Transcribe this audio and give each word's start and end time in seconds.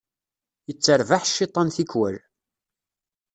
Yetterbaḥ 0.67 1.23
cciṭan 1.27 1.67
tikwal. 1.75 2.15